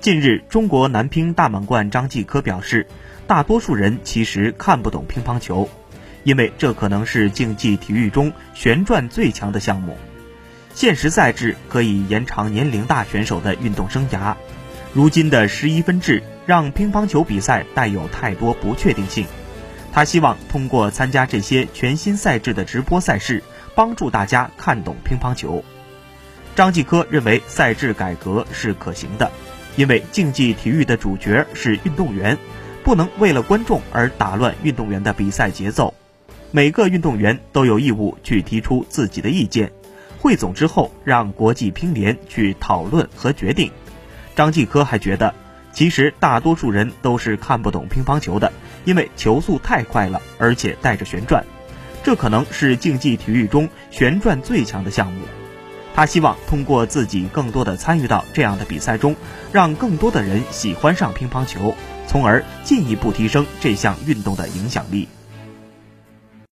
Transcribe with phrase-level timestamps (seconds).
[0.00, 2.86] 近日，中国男乒大满贯张继科表示，
[3.26, 5.68] 大多数人其实看不懂乒乓球，
[6.24, 9.98] 因为这可能是竞技体育中旋转最强的项目。
[10.72, 14.36] 现实赛制可以延长年龄大选手的运动生涯，
[14.94, 19.26] 如今的十一分制让乒乓球比赛带有太多不确定性。
[19.92, 23.42] 他希望通过参加这些全新赛制的直播赛事，
[23.74, 25.62] 帮助大家看懂乒乓球。
[26.56, 29.30] 张继科认为赛制改革是可行的，
[29.76, 32.36] 因为竞技体育的主角是运动员，
[32.82, 35.94] 不能为了观众而打乱运动员的比赛节奏。
[36.50, 39.70] 每个运动员都有义务去提出自己的意见。
[40.18, 43.70] 汇总之后，让国际乒联去讨论和决定。
[44.34, 45.34] 张继科还觉得，
[45.72, 48.52] 其实大多数人都是看不懂乒乓球的，
[48.84, 51.44] 因为球速太快了，而且带着旋转，
[52.02, 55.22] 这可能是竞技体育中旋转最强的项目。
[55.94, 59.14] 他希望通过自己更多的参与到这样的比赛中，
[59.52, 61.74] 让更多的人喜欢上乒乓球，
[62.06, 65.08] 从而进一步提升这项运动的影响力。